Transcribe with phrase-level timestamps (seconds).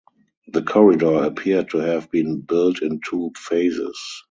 [0.47, 3.99] The corridor appeared to have been built in two phases.